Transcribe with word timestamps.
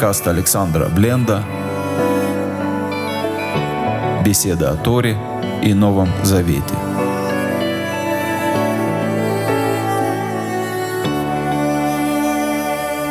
Подкаст 0.00 0.28
Александра 0.28 0.86
Бленда. 0.86 1.44
Беседа 4.24 4.70
о 4.70 4.76
Торе 4.76 5.14
и 5.62 5.74
Новом 5.74 6.08
Завете. 6.22 6.62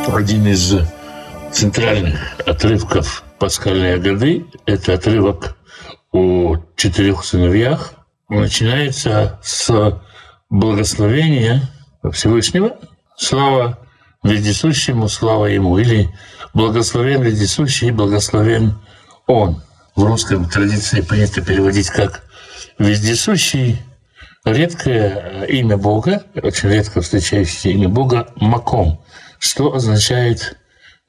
Один 0.08 0.48
из 0.48 0.82
центральных 1.52 2.20
отрывков 2.48 3.24
пасхальной 3.38 4.00
годы– 4.00 4.48
это 4.66 4.96
отрывок 4.96 5.58
о 6.12 6.56
четырех 6.76 7.24
сыновьях. 7.24 7.94
Начинается 8.30 9.40
с 9.44 10.02
благословения 10.50 11.70
Всевышнего. 12.12 12.78
Слава 13.16 13.78
вездесущему, 14.24 15.08
слава 15.08 15.46
ему. 15.46 15.78
Или 15.78 16.10
благословен 16.54 17.22
вездесущий, 17.22 17.92
благословен 17.92 18.80
он. 19.28 19.62
В 19.96 20.04
русском 20.04 20.50
традиции 20.50 21.02
принято 21.02 21.42
переводить 21.42 21.90
как 21.90 22.24
вездесущий, 22.78 23.82
редкое 24.46 25.44
имя 25.46 25.78
Бога, 25.78 26.24
очень 26.42 26.70
редко 26.70 27.02
встречающееся 27.02 27.70
имя 27.70 27.90
Бога, 27.90 28.30
Маком, 28.36 29.02
что 29.40 29.74
означает 29.74 30.58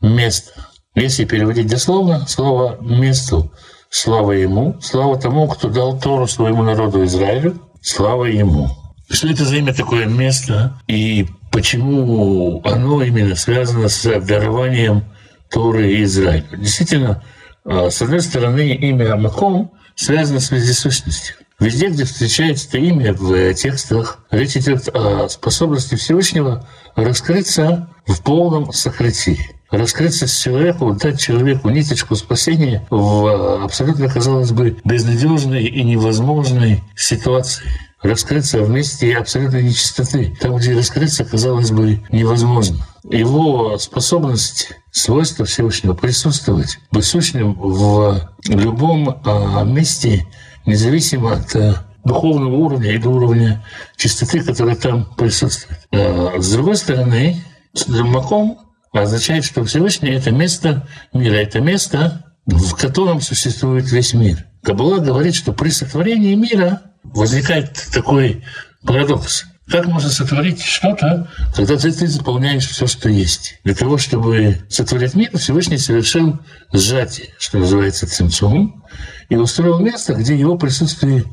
место. 0.00 0.52
Если 0.94 1.24
переводить 1.24 1.68
дословно, 1.68 2.27
слово 2.27 2.78
«месту»– 2.80 3.52
слава 3.91 4.32
Ему, 4.32 4.80
слава 4.80 5.18
тому, 5.18 5.48
кто 5.48 5.68
дал 5.68 5.98
Тору 5.98 6.27
своему 6.27 6.62
народу 6.62 7.04
Израилю, 7.04 7.60
слава 7.82 8.24
Ему. 8.24 8.68
Что 9.10 9.28
это 9.28 9.44
за 9.44 9.56
имя 9.56 9.74
такое 9.74 10.06
место 10.06 10.80
и 10.86 11.27
почему 11.50 12.62
оно 12.64 13.02
именно 13.02 13.34
связано 13.34 13.88
с 13.88 14.20
дарованием 14.20 15.04
Торы 15.51 16.03
Израиля? 16.03 16.47
Действительно, 16.56 17.23
а, 17.65 17.91
с 17.91 18.01
одной 18.01 18.20
стороны, 18.20 18.75
имя 18.75 19.17
Маком 19.17 19.73
связано 19.95 20.41
с 20.41 20.51
вездесущностью. 20.51 21.37
Везде, 21.59 21.89
где 21.89 22.05
встречается 22.05 22.69
это 22.69 22.79
имя 22.79 23.12
в 23.12 23.53
текстах, 23.55 24.25
речь 24.31 24.56
идет 24.56 24.89
о 24.89 25.28
способности 25.28 25.95
Всевышнего 25.95 26.67
раскрыться 26.97 27.91
в 28.06 28.23
полном 28.23 28.73
сокрытии 28.73 29.61
раскрыться 29.71 30.27
человеку, 30.27 30.93
дать 30.95 31.21
человеку 31.21 31.71
ниточку 31.71 32.17
спасения 32.17 32.87
в 32.91 33.62
абсолютно, 33.62 34.09
казалось 34.09 34.51
бы, 34.51 34.77
безнадежной 34.84 35.65
и 35.65 35.84
невозможной 35.84 36.83
ситуации 36.97 37.71
раскрыться 38.03 38.62
в 38.62 38.70
месте 38.70 39.17
абсолютной 39.17 39.62
нечистоты, 39.62 40.37
там, 40.41 40.56
где 40.56 40.75
раскрыться, 40.75 41.25
казалось 41.25 41.70
бы, 41.70 42.03
невозможно. 42.11 42.87
Его 43.05 43.79
способность, 43.79 44.73
свойство 44.91 45.45
Всевышнего 45.45 45.95
присутствовать, 45.95 46.78
быть 46.91 47.05
сущным 47.05 47.55
в 47.55 48.21
любом 48.47 49.21
а, 49.25 49.65
месте, 49.65 50.27
независимо 50.67 51.34
от 51.34 51.55
а, 51.56 51.87
духовного 52.05 52.56
уровня 52.56 52.93
или 52.93 53.06
уровня 53.06 53.65
чистоты, 53.97 54.41
которая 54.41 54.77
там 54.77 55.12
присутствует. 55.17 55.81
А, 55.93 56.37
с 56.39 56.53
другой 56.53 56.77
стороны, 56.77 57.43
с 57.75 57.87
Маком 57.87 58.59
означает, 58.93 59.45
что 59.45 59.65
Всевышний— 59.65 60.11
это 60.11 60.31
место 60.31 60.89
мира, 61.12 61.34
это 61.34 61.61
место, 61.61 62.25
в 62.47 62.75
котором 62.75 63.21
существует 63.21 63.91
весь 63.93 64.15
мир. 64.15 64.47
Кабула 64.62 64.98
говорит, 64.98 65.34
что 65.34 65.53
при 65.53 65.71
сотворении 65.71 66.34
мира 66.34 66.83
возникает 67.03 67.89
такой 67.93 68.45
парадокс. 68.84 69.45
Как 69.70 69.87
можно 69.87 70.11
сотворить 70.11 70.62
что-то, 70.62 71.31
когда 71.55 71.77
ты, 71.77 71.93
ты 71.93 72.09
заполняешь 72.09 72.67
все, 72.67 72.89
что 72.89 73.09
есть? 73.09 73.61
Для 73.62 73.75
того, 73.75 73.98
чтобы 73.98 74.59
сотворить 74.69 75.15
мир, 75.15 75.31
Всевышний 75.39 75.78
совершил 75.78 76.41
сжатие, 76.72 77.28
что 77.39 77.59
называется 77.59 78.09
цимцум, 78.09 78.84
и 79.28 79.37
устроил 79.37 79.78
место, 79.78 80.15
где 80.15 80.37
его 80.37 80.59
присутствие 80.59 81.25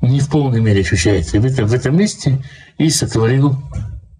не 0.00 0.18
в 0.18 0.28
полной 0.28 0.60
мере 0.60 0.80
ощущается. 0.80 1.36
И 1.36 1.40
в 1.40 1.72
этом, 1.72 1.96
месте 1.96 2.42
и 2.76 2.90
сотворил 2.90 3.56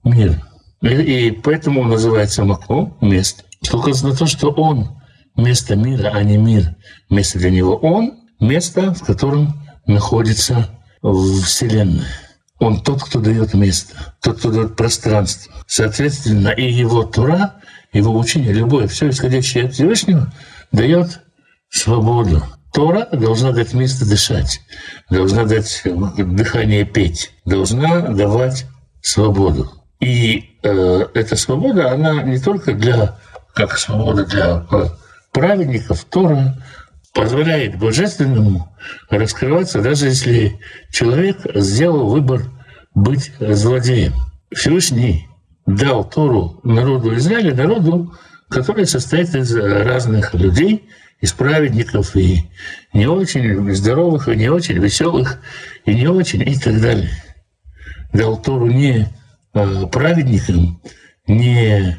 мир. 0.05 0.41
И, 0.83 0.89
и 0.89 1.31
поэтому 1.33 1.81
он 1.81 1.89
называется 1.89 2.45
Мако, 2.45 2.97
место. 3.01 3.43
Указано 3.73 4.12
на 4.12 4.17
то, 4.17 4.27
что 4.27 4.51
он 4.51 5.01
место 5.37 5.75
мира, 5.75 6.12
а 6.15 6.23
не 6.23 6.37
мир. 6.37 6.77
Место 7.11 7.41
для 7.41 7.51
него 7.51 7.75
он, 7.77 8.15
место, 8.39 8.95
в 8.95 9.03
котором 9.03 9.61
находится 9.87 10.75
Вселенная. 11.12 12.06
Он 12.59 12.81
тот, 12.81 13.03
кто 13.03 13.21
дает 13.21 13.55
место, 13.55 14.15
тот, 14.22 14.39
кто 14.39 14.50
дает 14.50 14.77
пространство. 14.77 15.53
Соответственно, 15.67 16.49
и 16.49 16.71
его 16.71 17.03
Тура, 17.05 17.55
его 17.93 18.17
учение, 18.19 18.53
любое, 18.53 18.89
все 18.89 19.11
исходящее 19.11 19.67
от 19.67 19.75
Всевышнего, 19.75 20.33
дает 20.72 21.21
свободу. 21.69 22.43
Тора 22.72 23.09
должна 23.11 23.53
дать 23.53 23.72
место 23.72 24.06
дышать, 24.06 24.61
должна 25.09 25.44
дать 25.44 25.83
дыхание 25.84 26.84
петь, 26.84 27.33
должна 27.47 28.03
давать 28.03 28.67
свободу. 29.00 29.73
И 30.00 30.59
э, 30.62 31.06
эта 31.15 31.37
свобода, 31.37 31.93
она 31.93 32.23
не 32.23 32.38
только 32.38 32.75
для, 32.75 33.19
как 33.55 33.78
свобода 33.78 34.27
для 34.27 34.67
э, 34.71 34.88
праведников, 35.33 36.05
Тора 36.05 36.62
позволяет 37.16 37.78
божественному 37.78 38.77
раскрываться, 39.09 39.81
даже 39.81 40.06
если 40.06 40.60
человек 40.93 41.38
сделал 41.54 42.09
выбор 42.09 42.43
быть 42.94 43.32
злодеем. 43.41 44.12
Всевышний 44.54 45.26
дал 45.65 46.05
Тору 46.05 46.60
народу 46.62 47.16
Израиля, 47.16 47.55
народу, 47.55 48.12
который 48.50 48.87
состоит 48.87 49.34
из 49.34 49.55
разных 49.56 50.34
людей, 50.34 50.88
из 51.21 51.32
праведников 51.32 52.15
и 52.16 52.50
не 52.93 53.06
очень 53.06 53.75
здоровых, 53.75 54.28
и 54.28 54.37
не 54.37 54.50
очень 54.50 54.76
веселых, 54.76 55.41
и 55.87 55.94
не 55.94 56.09
очень, 56.09 56.43
и 56.43 56.59
так 56.59 56.81
далее. 56.82 57.10
Дал 58.12 58.41
Тору 58.41 58.66
не 58.66 59.09
э, 59.55 59.87
праведникам, 59.91 60.82
не 61.26 61.97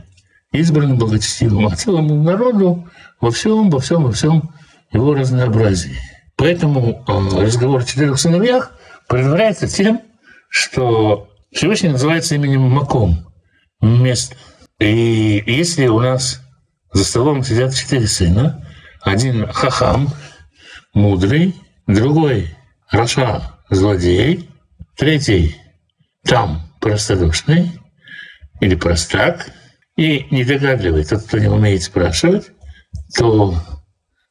избранным 0.52 0.98
благочестивым, 1.00 1.68
а 1.68 1.76
целому 1.76 2.22
народу 2.22 2.88
во 3.20 3.32
всем, 3.32 3.72
во 3.72 3.80
всем, 3.80 4.04
во 4.04 4.12
всем 4.12 4.52
его 4.92 5.14
разнообразии. 5.14 5.98
Поэтому 6.36 7.04
э, 7.08 7.42
разговор 7.42 7.82
о 7.82 7.86
четырех 7.86 8.20
сыновьях 8.20 8.78
предваряется 9.08 9.68
тем, 9.68 10.02
что 10.50 11.30
Всевышний 11.52 11.90
называется 11.90 12.36
именем 12.36 12.62
Маком, 12.62 13.28
место. 13.82 14.36
И 14.80 15.44
если 15.46 15.88
у 15.88 16.00
нас 16.00 16.42
за 16.94 17.04
столом 17.04 17.44
сидят 17.44 17.74
четыре 17.74 18.08
сына, 18.08 18.66
один 19.02 19.48
хахам, 19.48 20.10
мудрый, 20.94 21.56
другой 21.88 22.56
Раша, 22.92 23.42
злодей, 23.70 24.50
третий 24.96 25.58
там 26.24 26.72
простодушный 26.80 27.72
или 28.62 28.76
простак, 28.76 29.52
и 29.96 30.28
недогадливый, 30.30 31.04
тот, 31.06 31.24
кто 31.24 31.40
не 31.40 31.48
умеет 31.48 31.84
спрашивать, 31.84 32.52
то 33.18 33.56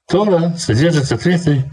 Тора 0.09 0.55
содержит 0.57 1.11
ответы 1.11 1.65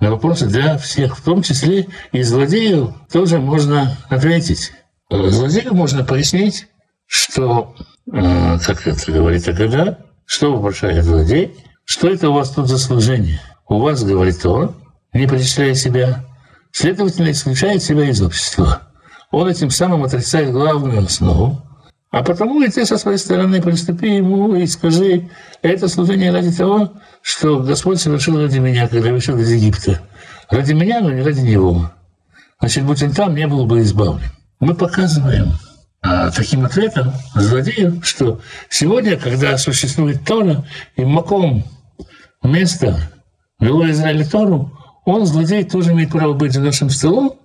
на 0.00 0.10
вопросы 0.10 0.46
для 0.46 0.78
всех, 0.78 1.18
в 1.18 1.22
том 1.22 1.42
числе 1.42 1.88
и 2.10 2.22
злодею 2.22 2.94
тоже 3.12 3.38
можно 3.38 3.96
ответить. 4.08 4.72
Злодею 5.10 5.74
можно 5.74 6.04
пояснить, 6.04 6.66
что, 7.06 7.74
э, 8.10 8.58
как 8.64 8.86
это 8.86 9.12
говорит 9.12 9.46
Агада, 9.46 10.06
что 10.24 10.56
вопрошает 10.56 11.04
злодей, 11.04 11.54
что 11.84 12.08
это 12.08 12.30
у 12.30 12.32
вас 12.32 12.50
тут 12.50 12.68
за 12.68 12.78
служение? 12.78 13.40
У 13.68 13.78
вас, 13.78 14.02
говорит 14.02 14.44
он, 14.46 14.74
не 15.12 15.26
причисляя 15.26 15.74
себя, 15.74 16.24
следовательно, 16.72 17.30
исключает 17.30 17.82
себя 17.82 18.08
из 18.08 18.22
общества. 18.22 18.88
Он 19.30 19.48
этим 19.48 19.70
самым 19.70 20.04
отрицает 20.04 20.50
главную 20.50 21.04
основу, 21.04 21.62
а 22.12 22.22
потому 22.22 22.60
и 22.60 22.68
ты 22.68 22.84
со 22.84 22.98
своей 22.98 23.16
стороны 23.16 23.62
приступи 23.62 24.16
ему 24.16 24.54
и 24.54 24.66
скажи, 24.66 25.30
это 25.62 25.88
служение 25.88 26.30
ради 26.30 26.52
того, 26.52 26.92
что 27.22 27.60
Господь 27.60 28.00
совершил 28.00 28.38
ради 28.38 28.58
меня, 28.58 28.86
когда 28.86 29.12
вышел 29.12 29.36
из 29.38 29.50
Египта. 29.50 29.98
Ради 30.50 30.74
меня, 30.74 31.00
но 31.00 31.10
не 31.10 31.22
ради 31.22 31.40
него. 31.40 31.90
Значит, 32.60 32.84
будь 32.84 33.02
он 33.02 33.12
там, 33.12 33.34
не 33.34 33.46
был 33.46 33.64
бы 33.64 33.80
избавлен. 33.80 34.28
Мы 34.60 34.74
показываем 34.74 35.54
а, 36.02 36.30
таким 36.30 36.66
ответом 36.66 37.12
злодею, 37.34 38.02
что 38.02 38.42
сегодня, 38.68 39.16
когда 39.16 39.56
существует 39.56 40.22
Тора 40.26 40.66
и 40.96 41.04
Маком, 41.06 41.64
место, 42.44 43.10
вело 43.58 43.90
Израиля 43.90 44.26
Тору, 44.26 44.78
он, 45.06 45.24
злодей, 45.24 45.64
тоже 45.64 45.92
имеет 45.92 46.10
право 46.10 46.34
быть 46.34 46.52
за 46.52 46.60
нашим 46.60 46.90
столом, 46.90 47.38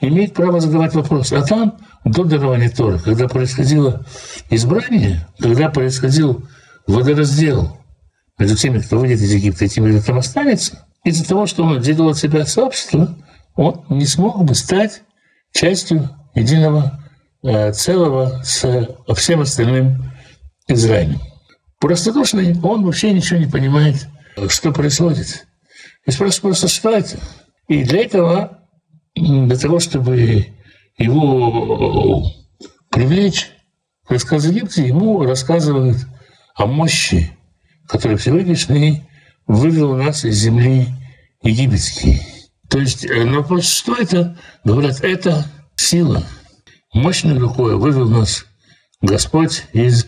имеет 0.00 0.34
право 0.34 0.60
задавать 0.60 0.94
вопрос. 0.94 1.32
А 1.32 1.42
там, 1.42 1.78
до 2.04 2.24
дарования 2.24 2.70
Тора, 2.70 2.98
когда 2.98 3.28
происходило 3.28 4.04
избрание, 4.50 5.26
когда 5.38 5.68
происходил 5.68 6.46
водораздел 6.86 7.78
между 8.38 8.56
теми, 8.56 8.78
кто 8.78 8.98
выйдет 8.98 9.20
из 9.20 9.32
Египта, 9.32 9.64
и 9.64 9.68
теми, 9.68 9.96
кто 9.96 10.06
там 10.06 10.18
останется, 10.18 10.86
из-за 11.04 11.26
того, 11.28 11.46
что 11.46 11.64
он 11.64 11.78
отделил 11.78 12.08
от 12.08 12.18
себя 12.18 12.44
сообщество, 12.46 13.16
он 13.54 13.84
не 13.90 14.06
смог 14.06 14.42
бы 14.44 14.54
стать 14.54 15.02
частью 15.52 16.10
единого 16.34 17.00
э, 17.42 17.72
целого 17.72 18.42
с 18.42 18.88
всем 19.14 19.40
остальным 19.40 20.10
Израилем. 20.68 21.20
простодушный, 21.80 22.58
он 22.62 22.84
вообще 22.84 23.12
ничего 23.12 23.40
не 23.40 23.46
понимает, 23.46 24.06
что 24.48 24.72
происходит. 24.72 25.46
И 26.06 26.10
спрашивает 26.10 26.42
просто, 26.42 26.68
что 26.68 26.90
это? 26.90 27.18
И 27.68 27.82
для 27.84 28.04
этого, 28.04 28.59
для 29.20 29.56
того, 29.56 29.78
чтобы 29.78 30.46
его 30.98 32.24
привлечь, 32.90 33.50
рассказ 34.08 34.44
Египте 34.44 34.86
ему 34.86 35.22
рассказывают 35.22 35.98
о 36.54 36.66
мощи, 36.66 37.36
которую 37.86 38.18
Всевышний 38.18 39.04
вывел 39.46 39.96
нас 39.96 40.24
из 40.24 40.36
земли 40.36 40.88
египетской. 41.42 42.20
То 42.68 42.78
есть 42.78 43.04
э, 43.04 43.24
на 43.24 43.38
вопрос, 43.38 43.68
что 43.68 43.96
это? 43.96 44.38
Говорят, 44.64 45.00
это 45.00 45.44
сила. 45.74 46.22
Мощной 46.92 47.38
рукой 47.38 47.76
вывел 47.76 48.08
нас 48.08 48.46
Господь 49.00 49.64
из 49.72 50.06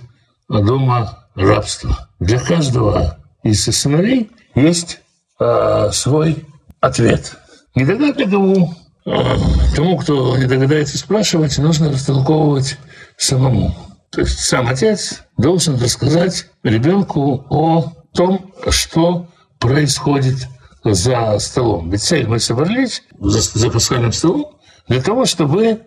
дома 0.49 1.29
рабства. 1.35 2.09
Для 2.21 2.39
каждого 2.39 3.19
из 3.43 3.65
сыновей 3.65 4.31
есть 4.55 5.01
э, 5.41 5.91
свой 5.93 6.45
ответ. 6.81 7.37
Недогадливому, 7.75 8.67
э, 8.67 8.82
тому, 9.05 9.97
кто 9.99 10.37
не 10.37 10.47
догадается 10.47 10.99
спрашивать, 10.99 11.59
нужно 11.59 11.91
растолковывать 11.91 12.79
самому. 13.17 13.75
То 14.11 14.21
есть 14.21 14.41
сам 14.41 14.69
отец 14.69 15.23
должен 15.39 15.81
рассказать 15.81 16.47
ребенку 16.63 17.47
о 17.51 17.93
том, 18.13 18.53
что 18.69 19.29
происходит 19.59 20.49
за 20.85 21.39
столом. 21.39 21.91
Ведь 21.91 22.03
цель 22.03 22.27
мы 22.27 22.39
собрались 22.39 23.03
за, 23.19 23.41
за 23.41 23.71
пасхальным 23.71 24.13
столом 24.13 24.59
для 24.89 25.01
того, 25.01 25.25
чтобы 25.25 25.83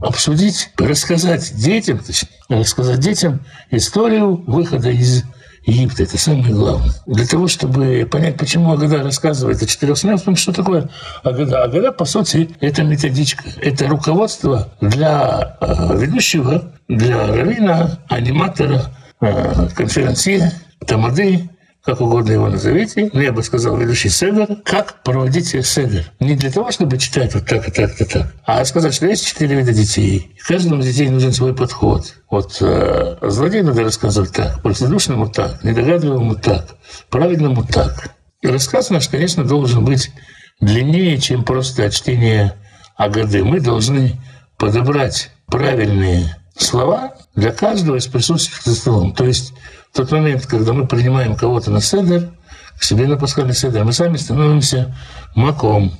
обсудить, 0.00 0.70
рассказать 0.78 1.54
детям, 1.54 1.98
точнее, 1.98 2.30
рассказать 2.48 3.00
детям 3.00 3.44
историю 3.70 4.36
выхода 4.46 4.90
из 4.90 5.24
Египта. 5.66 6.04
Это 6.04 6.16
самое 6.16 6.54
главное. 6.54 6.92
Для 7.06 7.26
того, 7.26 7.48
чтобы 7.48 8.08
понять, 8.10 8.38
почему 8.38 8.72
Агада 8.72 9.02
рассказывает 9.02 9.60
о 9.60 9.66
четырех 9.66 9.98
сынах, 9.98 10.20
потому 10.20 10.36
что 10.36 10.52
такое 10.52 10.88
Агада. 11.24 11.64
Агада, 11.64 11.92
по 11.92 12.04
сути, 12.04 12.50
это 12.60 12.84
методичка, 12.84 13.44
это 13.60 13.88
руководство 13.88 14.68
для 14.80 15.56
э, 15.60 15.98
ведущего, 15.98 16.70
для 16.88 17.26
равина, 17.26 17.98
аниматора, 18.08 18.82
э, 19.20 19.68
конференции, 19.74 20.52
тамады, 20.86 21.50
как 21.86 22.00
угодно 22.00 22.32
его 22.32 22.48
назовите, 22.48 23.10
но 23.12 23.22
я 23.22 23.32
бы 23.32 23.44
сказал, 23.44 23.76
ведущий 23.76 24.08
седер, 24.08 24.56
как 24.64 25.04
проводить 25.04 25.46
седер. 25.64 26.10
Не 26.18 26.34
для 26.34 26.50
того, 26.50 26.72
чтобы 26.72 26.98
читать 26.98 27.32
вот 27.32 27.46
так 27.46 27.68
и 27.68 27.70
так 27.70 28.00
и 28.00 28.04
так, 28.04 28.34
а 28.44 28.64
сказать, 28.64 28.92
что 28.92 29.06
есть 29.06 29.24
четыре 29.24 29.54
вида 29.54 29.72
детей. 29.72 30.32
И 30.36 30.40
каждому 30.40 30.80
из 30.80 30.86
детей 30.86 31.08
нужен 31.08 31.32
свой 31.32 31.54
подход. 31.54 32.14
Вот 32.28 32.58
э, 32.60 33.18
злодею 33.22 33.66
надо 33.66 33.84
рассказывать 33.84 34.32
так, 34.32 34.60
простодушному 34.62 35.28
так, 35.28 35.62
недогадливому 35.62 36.34
так, 36.34 36.74
правильному 37.08 37.64
так. 37.64 38.10
И 38.42 38.48
рассказ 38.48 38.90
наш, 38.90 39.08
конечно, 39.08 39.44
должен 39.44 39.84
быть 39.84 40.10
длиннее, 40.60 41.18
чем 41.18 41.44
просто 41.44 41.88
чтение 41.90 42.54
Агады. 42.96 43.44
Мы 43.44 43.60
должны 43.60 44.20
подобрать 44.58 45.30
правильные 45.46 46.36
слова 46.58 47.14
для 47.36 47.52
каждого 47.52 47.96
из 47.96 48.08
присутствующих 48.08 48.64
за 48.64 48.74
столом. 48.74 49.14
То 49.14 49.24
есть 49.24 49.52
тот 49.96 50.12
момент, 50.12 50.46
когда 50.46 50.72
мы 50.72 50.86
принимаем 50.86 51.36
кого-то 51.36 51.70
на 51.70 51.80
седер, 51.80 52.30
к 52.78 52.84
себе 52.84 53.06
на 53.06 53.16
пасхальный 53.16 53.54
седер, 53.54 53.84
мы 53.84 53.92
сами 53.92 54.16
становимся 54.16 54.94
маком, 55.34 55.92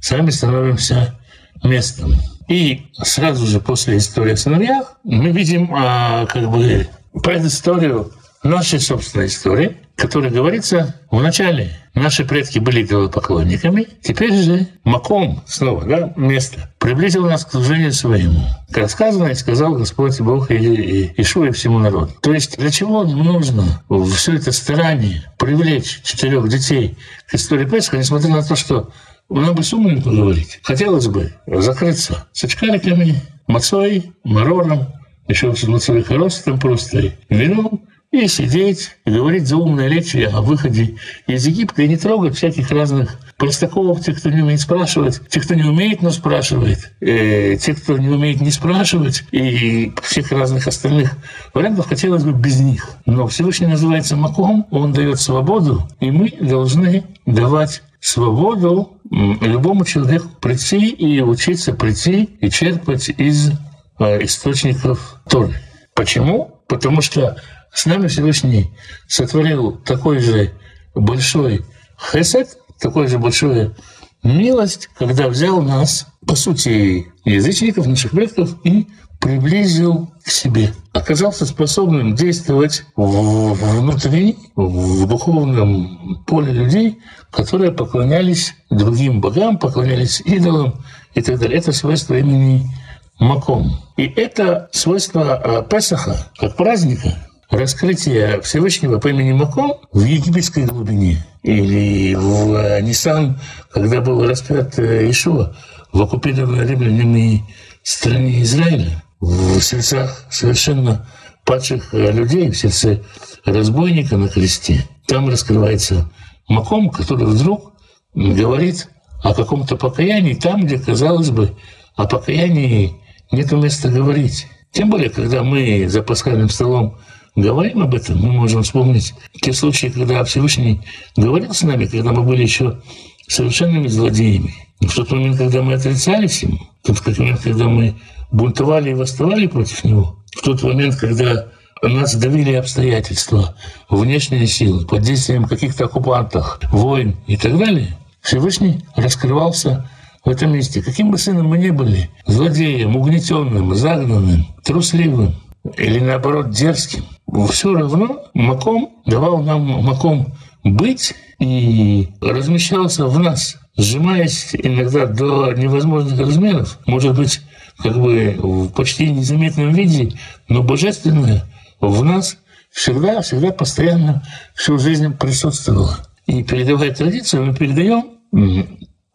сами 0.00 0.30
становимся 0.30 1.14
местом. 1.62 2.14
И 2.48 2.86
сразу 3.02 3.46
же 3.46 3.60
после 3.60 3.98
истории 3.98 4.32
о 4.32 4.36
сыновьях 4.36 4.96
мы 5.04 5.30
видим 5.30 5.72
а, 5.74 6.26
как 6.26 6.50
бы 6.50 6.88
предысторию 7.22 8.12
нашей 8.42 8.80
собственной 8.80 9.26
истории, 9.26 9.76
которая 9.96 10.30
говорится 10.30 10.94
в 11.10 11.20
начале. 11.20 11.76
Наши 11.94 12.24
предки 12.24 12.60
были 12.60 12.84
идолопоклонниками, 12.84 13.88
теперь 14.02 14.32
же 14.32 14.68
Маком, 14.84 15.42
снова, 15.46 15.84
да, 15.84 16.12
место, 16.16 16.70
приблизил 16.78 17.26
нас 17.26 17.44
к 17.44 17.50
служению 17.50 17.92
своему. 17.92 18.40
Как 18.70 18.88
сказано, 18.90 19.28
и 19.28 19.34
сказал 19.34 19.74
Господь 19.74 20.20
Бог 20.20 20.52
и, 20.52 20.54
и 20.54 21.20
Ишуа 21.20 21.46
и 21.46 21.50
всему 21.50 21.80
народу. 21.80 22.12
То 22.22 22.32
есть 22.32 22.56
для 22.56 22.70
чего 22.70 23.02
нужно 23.02 23.82
все 24.14 24.36
это 24.36 24.52
старание 24.52 25.24
привлечь 25.38 26.02
четырех 26.02 26.48
детей 26.48 26.96
к 27.26 27.34
истории 27.34 27.64
Песха, 27.64 27.96
несмотря 27.96 28.30
на 28.30 28.44
то, 28.44 28.54
что 28.54 28.92
нам 29.28 29.54
бы 29.54 29.64
с 29.64 29.72
умными 29.72 30.00
поговорить. 30.00 30.60
Хотелось 30.62 31.08
бы 31.08 31.32
закрыться 31.46 32.28
с 32.32 32.44
очкариками, 32.44 33.20
мацой, 33.48 34.12
марором, 34.22 34.86
еще 35.26 35.54
с 35.54 35.64
мацой 35.64 36.02
хоростом 36.02 36.58
просто, 36.58 37.12
вином, 37.28 37.87
и 38.10 38.26
сидеть, 38.26 38.96
и 39.04 39.10
говорить 39.10 39.46
заумные 39.46 39.88
речи 39.88 40.28
о 40.32 40.40
выходе 40.40 40.96
из 41.26 41.46
Египта, 41.46 41.82
и 41.82 41.88
не 41.88 41.96
трогать 41.96 42.36
всяких 42.36 42.70
разных 42.70 43.18
простаков, 43.36 44.00
тех, 44.00 44.18
кто 44.18 44.30
не 44.30 44.40
умеет 44.40 44.60
спрашивать, 44.60 45.20
тех, 45.28 45.44
кто 45.44 45.54
не 45.54 45.64
умеет, 45.64 46.00
но 46.00 46.10
спрашивает, 46.10 46.90
э, 47.00 47.56
тех, 47.56 47.82
кто 47.82 47.98
не 47.98 48.08
умеет 48.08 48.40
не 48.40 48.50
спрашивать, 48.50 49.24
и 49.30 49.92
всех 50.02 50.32
разных 50.32 50.66
остальных 50.66 51.12
вариантов 51.52 51.86
хотелось 51.86 52.24
бы 52.24 52.32
без 52.32 52.60
них. 52.60 52.88
Но 53.04 53.26
Всевышний 53.26 53.66
называется 53.66 54.16
Маком, 54.16 54.66
он 54.70 54.92
дает 54.92 55.20
свободу, 55.20 55.86
и 56.00 56.10
мы 56.10 56.32
должны 56.40 57.04
давать 57.26 57.82
свободу 58.00 58.98
любому 59.10 59.84
человеку 59.84 60.28
прийти 60.40 60.88
и 60.88 61.20
учиться 61.20 61.74
прийти 61.74 62.24
и 62.40 62.50
черпать 62.50 63.10
из 63.10 63.52
э, 63.98 64.24
источников 64.24 65.20
Торы. 65.28 65.54
Почему? 65.94 66.62
Потому 66.68 67.02
что 67.02 67.36
с 67.72 67.86
нами 67.86 68.08
Всевышний 68.08 68.70
сотворил 69.06 69.72
такой 69.72 70.18
же 70.18 70.52
большой 70.94 71.64
хесед, 72.12 72.58
такой 72.80 73.08
же 73.08 73.18
большую 73.18 73.76
милость, 74.22 74.88
когда 74.98 75.28
взял 75.28 75.62
нас, 75.62 76.06
по 76.26 76.34
сути, 76.34 77.06
язычников, 77.24 77.86
наших 77.86 78.12
предков, 78.12 78.56
и 78.64 78.86
приблизил 79.20 80.10
к 80.24 80.30
себе. 80.30 80.72
Оказался 80.92 81.44
способным 81.44 82.14
действовать 82.14 82.84
внутри, 82.96 84.36
в 84.54 85.06
духовном 85.06 86.24
поле 86.24 86.52
людей, 86.52 86.98
которые 87.30 87.72
поклонялись 87.72 88.54
другим 88.70 89.20
богам, 89.20 89.58
поклонялись 89.58 90.20
идолам 90.24 90.74
и 91.14 91.22
так 91.22 91.38
далее. 91.38 91.58
Это 91.58 91.72
свойство 91.72 92.14
имени 92.14 92.70
Маком. 93.18 93.80
И 93.96 94.04
это 94.04 94.68
свойство 94.72 95.34
а, 95.34 95.62
Песаха, 95.62 96.30
как 96.38 96.56
праздника, 96.56 97.27
раскрытие 97.50 98.40
Всевышнего 98.42 98.98
по 98.98 99.08
имени 99.08 99.32
Маком 99.32 99.74
в 99.92 100.04
египетской 100.04 100.64
глубине 100.64 101.24
или 101.42 102.14
в 102.14 102.54
э, 102.54 102.80
Ниссан, 102.82 103.40
когда 103.72 104.00
был 104.00 104.26
распят 104.26 104.78
э, 104.78 105.10
Ишуа 105.10 105.56
в 105.92 106.02
оккупированной 106.02 106.66
римлянами 106.66 107.44
стране 107.82 108.42
Израиля, 108.42 109.02
в 109.20 109.60
сердцах 109.60 110.24
совершенно 110.30 111.08
падших 111.44 111.94
э, 111.94 112.12
людей, 112.12 112.50
в 112.50 112.58
сердце 112.58 113.02
разбойника 113.44 114.16
на 114.16 114.28
кресте. 114.28 114.86
Там 115.06 115.28
раскрывается 115.28 116.10
Маком, 116.48 116.90
который 116.90 117.26
вдруг 117.26 117.72
говорит 118.14 118.88
о 119.22 119.32
каком-то 119.32 119.76
покаянии 119.76 120.34
там, 120.34 120.64
где, 120.64 120.78
казалось 120.78 121.30
бы, 121.30 121.56
о 121.96 122.06
покаянии 122.06 122.94
нет 123.32 123.50
места 123.52 123.88
говорить. 123.88 124.46
Тем 124.72 124.90
более, 124.90 125.10
когда 125.10 125.42
мы 125.42 125.88
за 125.88 126.02
пасхальным 126.02 126.48
столом 126.48 126.98
говорим 127.34 127.82
об 127.82 127.94
этом, 127.94 128.18
мы 128.18 128.32
можем 128.32 128.62
вспомнить 128.62 129.14
те 129.40 129.52
случаи, 129.52 129.88
когда 129.88 130.24
Всевышний 130.24 130.80
говорил 131.16 131.54
с 131.54 131.62
нами, 131.62 131.86
когда 131.86 132.12
мы 132.12 132.22
были 132.22 132.42
еще 132.42 132.80
совершенными 133.26 133.88
злодеями. 133.88 134.54
в 134.80 134.94
тот 134.94 135.10
момент, 135.10 135.38
когда 135.38 135.62
мы 135.62 135.74
отрицались 135.74 136.42
ему, 136.42 136.58
в 136.84 137.00
тот 137.00 137.18
момент, 137.18 137.40
когда 137.40 137.64
мы 137.64 137.94
бунтовали 138.30 138.90
и 138.90 138.94
восставали 138.94 139.46
против 139.46 139.84
него, 139.84 140.16
в 140.36 140.42
тот 140.42 140.62
момент, 140.62 140.96
когда 140.96 141.48
нас 141.82 142.14
давили 142.14 142.52
обстоятельства, 142.54 143.56
внешние 143.88 144.46
силы, 144.46 144.86
под 144.86 145.02
действием 145.02 145.44
каких-то 145.44 145.84
оккупантов, 145.84 146.60
войн 146.70 147.16
и 147.26 147.36
так 147.36 147.56
далее, 147.56 147.96
Всевышний 148.20 148.84
раскрывался 148.96 149.88
в 150.28 150.30
этом 150.30 150.52
месте. 150.52 150.82
Каким 150.82 151.10
бы 151.10 151.16
сыном 151.16 151.48
мы 151.48 151.56
ни 151.56 151.70
были, 151.70 152.10
злодеем, 152.26 152.96
угнетенным, 152.96 153.74
загнанным, 153.74 154.46
трусливым 154.62 155.34
или 155.78 156.00
наоборот 156.00 156.50
дерзким, 156.50 157.04
все 157.50 157.74
равно 157.74 158.24
Маком 158.34 158.90
давал 159.06 159.38
нам 159.42 159.62
Маком 159.82 160.34
быть 160.64 161.14
и 161.38 162.10
размещался 162.20 163.06
в 163.06 163.18
нас, 163.18 163.56
сжимаясь 163.78 164.50
иногда 164.52 165.06
до 165.06 165.54
невозможных 165.54 166.20
размеров, 166.20 166.78
может 166.84 167.16
быть, 167.16 167.40
как 167.78 167.98
бы 167.98 168.36
в 168.38 168.68
почти 168.72 169.08
незаметном 169.08 169.72
виде, 169.72 170.12
но 170.46 170.62
божественное 170.62 171.44
в 171.80 172.04
нас 172.04 172.36
всегда, 172.70 173.22
всегда 173.22 173.50
постоянно 173.50 174.22
всю 174.54 174.78
жизнь 174.78 175.10
присутствовало. 175.16 175.96
И 176.26 176.42
передавая 176.42 176.94
традицию, 176.94 177.46
мы 177.46 177.54
передаем 177.54 178.04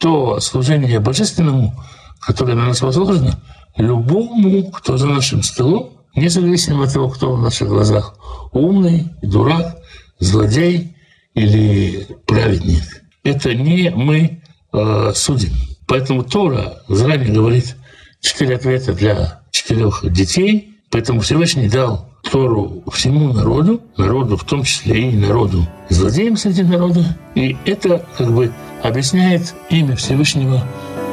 то 0.03 0.41
служение 0.41 1.00
божественному, 1.00 1.74
которое 2.19 2.55
на 2.55 2.65
нас 2.65 2.81
возложено, 2.81 3.39
любому, 3.77 4.69
кто 4.69 4.98
за 4.98 5.07
нашим 5.07 5.41
столом, 5.43 5.91
независимо 6.13 6.83
от 6.83 6.91
того, 6.91 7.07
кто 7.07 7.33
в 7.33 7.41
наших 7.41 7.69
глазах 7.69 8.13
умный, 8.51 9.07
дурак, 9.22 9.77
злодей 10.19 10.98
или 11.36 12.05
праведник. 12.25 12.83
Это 13.24 13.55
не 13.55 13.91
мы 13.91 14.41
э, 14.74 15.12
судим. 15.15 15.53
Поэтому 15.88 16.24
Тора 16.24 16.81
заранее 16.89 17.33
говорит 17.33 17.77
четыре 18.19 18.57
ответа 18.57 18.91
для 18.91 19.39
четырех 19.51 20.03
детей. 20.12 20.79
Поэтому 20.91 21.22
Всевышний 21.22 21.69
дал 21.69 22.10
Тору 22.29 22.83
всему 22.91 23.31
народу, 23.31 23.81
народу 23.95 24.36
в 24.36 24.43
том 24.43 24.63
числе 24.63 25.12
и 25.12 25.15
народу 25.15 25.65
злодеям 25.89 26.36
среди 26.36 26.63
народа. 26.63 27.17
И 27.36 27.55
это 27.65 28.05
как 28.17 28.33
бы 28.33 28.51
объясняет 28.83 29.55
имя 29.69 29.95
Всевышнего 29.95 30.61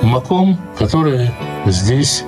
Маком, 0.02 0.58
которое 0.78 1.32
здесь 1.66 2.24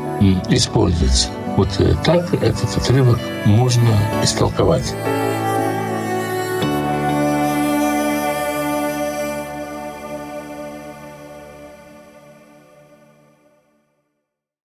используется. 0.49 1.28
Вот 1.56 1.68
э, 1.80 1.94
так 2.04 2.32
этот 2.42 2.76
отрывок 2.76 3.18
можно 3.44 3.90
истолковать. 4.22 4.94